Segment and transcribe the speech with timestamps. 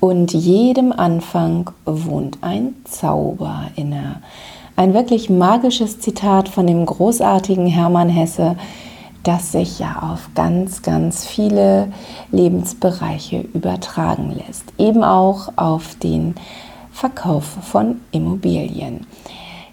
[0.00, 4.22] Und jedem Anfang wohnt ein Zauber inne.
[4.74, 8.56] Ein wirklich magisches Zitat von dem großartigen Hermann Hesse,
[9.22, 11.92] das sich ja auf ganz, ganz viele
[12.32, 14.64] Lebensbereiche übertragen lässt.
[14.78, 16.34] Eben auch auf den
[16.90, 19.06] Verkauf von Immobilien.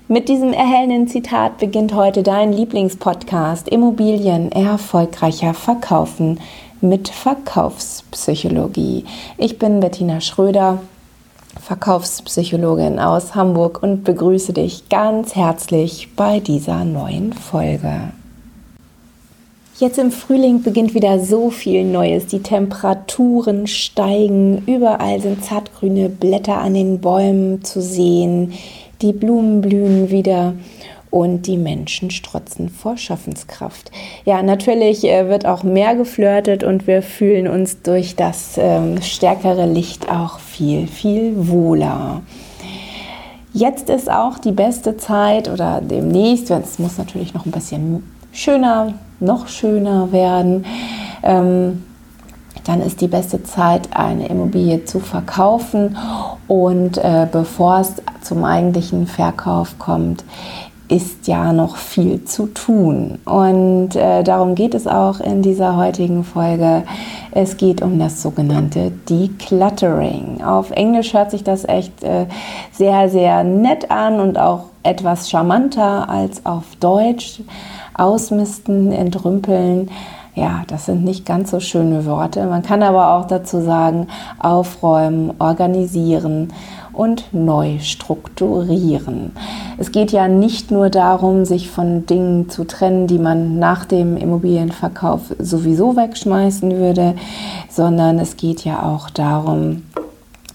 [0.09, 6.39] Mit diesem erhellenden Zitat beginnt heute dein Lieblingspodcast Immobilien erfolgreicher verkaufen
[6.79, 9.03] mit Verkaufspsychologie.
[9.37, 10.79] Ich bin Bettina Schröder,
[11.59, 18.13] Verkaufspsychologin aus Hamburg und begrüße dich ganz herzlich bei dieser neuen Folge.
[19.77, 22.27] Jetzt im Frühling beginnt wieder so viel Neues.
[22.27, 28.53] Die Temperaturen steigen, überall sind zartgrüne Blätter an den Bäumen zu sehen,
[29.01, 30.53] die Blumen blühen wieder
[31.09, 33.91] und die Menschen strotzen vor Schaffenskraft.
[34.25, 39.65] Ja, natürlich äh, wird auch mehr geflirtet und wir fühlen uns durch das ähm, stärkere
[39.65, 42.21] Licht auch viel, viel wohler.
[43.53, 48.93] Jetzt ist auch die beste Zeit oder demnächst, es muss natürlich noch ein bisschen schöner,
[49.19, 50.65] noch schöner werden,
[51.23, 51.83] ähm,
[52.67, 55.97] dann ist die beste Zeit, eine Immobilie zu verkaufen.
[56.47, 57.93] Und äh, bevor es
[58.27, 60.23] zum eigentlichen Verkauf kommt,
[60.89, 63.19] ist ja noch viel zu tun.
[63.25, 66.83] Und äh, darum geht es auch in dieser heutigen Folge.
[67.31, 70.41] Es geht um das sogenannte Decluttering.
[70.43, 72.27] Auf Englisch hört sich das echt äh,
[72.71, 77.41] sehr, sehr nett an und auch etwas charmanter als auf Deutsch
[77.93, 79.89] ausmisten, entrümpeln.
[80.37, 82.45] Ja, das sind nicht ganz so schöne Worte.
[82.45, 84.05] Man kann aber auch dazu sagen,
[84.37, 86.53] aufräumen, organisieren
[86.93, 89.31] und neu strukturieren.
[89.79, 94.15] Es geht ja nicht nur darum, sich von Dingen zu trennen, die man nach dem
[94.15, 97.15] Immobilienverkauf sowieso wegschmeißen würde,
[97.67, 99.85] sondern es geht ja auch darum,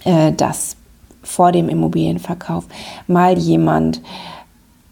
[0.04, 0.76] äh, dass
[1.24, 2.66] vor dem Immobilienverkauf
[3.08, 4.00] mal jemand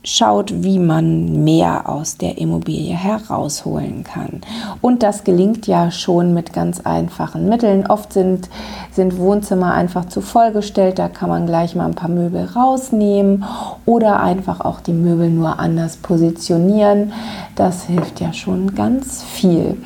[0.02, 4.40] schaut, wie man mehr aus der Immobilie herausholen kann.
[4.80, 7.86] Und das gelingt ja schon mit ganz einfachen Mitteln.
[7.86, 8.48] Oft sind,
[8.92, 13.44] sind Wohnzimmer einfach zu vollgestellt, da kann man gleich mal ein paar Möbel rausnehmen
[13.84, 17.12] oder einfach auch die Möbel nur anders positionieren.
[17.55, 19.77] Das hilft ja schon ganz viel.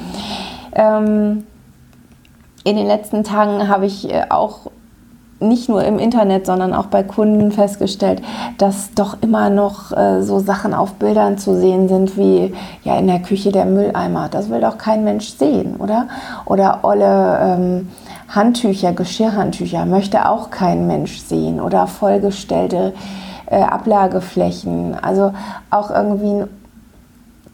[0.72, 1.44] Ähm,
[2.62, 4.70] in den letzten Tagen habe ich äh, auch
[5.49, 8.22] nicht nur im Internet, sondern auch bei Kunden festgestellt,
[8.59, 13.06] dass doch immer noch äh, so Sachen auf Bildern zu sehen sind wie ja in
[13.06, 14.28] der Küche der Mülleimer.
[14.31, 16.09] Das will doch kein Mensch sehen, oder?
[16.47, 17.88] Oder olle ähm,
[18.28, 22.93] Handtücher, Geschirrhandtücher möchte auch kein Mensch sehen oder vollgestellte
[23.47, 24.97] äh, Ablageflächen.
[25.00, 25.33] Also
[25.71, 26.49] auch irgendwie ein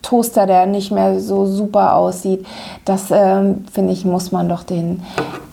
[0.02, 2.46] Toaster, der nicht mehr so super aussieht.
[2.84, 5.02] Das ähm, finde ich, muss man doch den,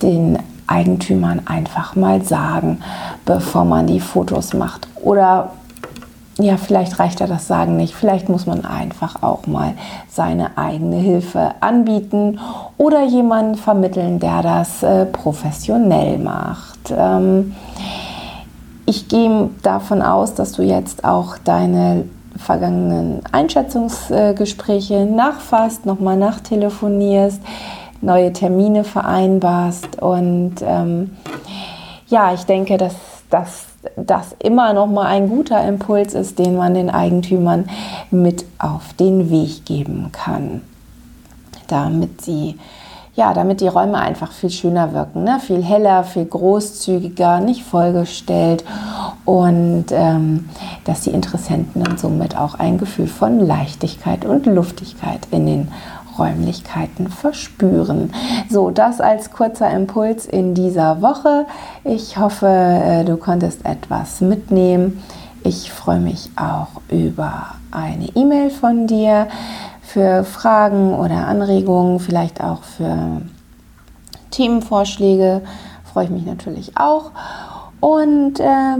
[0.02, 2.81] den Eigentümern einfach mal sagen,
[3.25, 4.88] bevor man die Fotos macht.
[5.01, 5.51] Oder
[6.39, 7.95] ja, vielleicht reicht ja das Sagen nicht.
[7.95, 9.73] Vielleicht muss man einfach auch mal
[10.07, 12.39] seine eigene Hilfe anbieten
[12.78, 16.94] oder jemanden vermitteln, der das äh, professionell macht.
[16.95, 17.55] Ähm,
[18.85, 22.05] ich gehe davon aus, dass du jetzt auch deine
[22.38, 27.41] vergangenen Einschätzungsgespräche nachfasst, nochmal nachtelefonierst
[28.02, 30.02] neue Termine vereinbarst.
[30.02, 31.12] Und ähm,
[32.08, 32.96] ja, ich denke, dass
[33.96, 37.69] das immer noch mal ein guter Impuls ist, den man den Eigentümern
[38.12, 40.62] mit auf den Weg geben kann,
[41.68, 42.58] damit sie
[43.18, 45.40] ja, damit die Räume einfach viel schöner wirken, ne?
[45.40, 48.64] viel heller, viel großzügiger, nicht vollgestellt
[49.25, 50.47] und ähm,
[50.85, 55.72] dass die Interessenten dann somit auch ein Gefühl von Leichtigkeit und Luftigkeit in den
[56.17, 58.13] Räumlichkeiten verspüren.
[58.50, 61.45] So, das als kurzer Impuls in dieser Woche.
[61.83, 65.03] Ich hoffe, äh, du konntest etwas mitnehmen.
[65.44, 69.28] Ich freue mich auch über eine E-Mail von dir
[69.81, 73.22] für Fragen oder Anregungen, vielleicht auch für
[74.31, 75.41] Themenvorschläge.
[75.91, 77.11] Freue ich mich natürlich auch.
[77.79, 78.78] Und äh,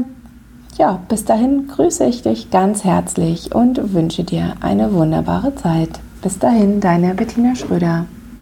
[0.78, 6.00] ja, bis dahin grüße ich dich ganz herzlich und wünsche dir eine wunderbare Zeit.
[6.22, 8.06] Bis dahin, deine Bettina Schröder.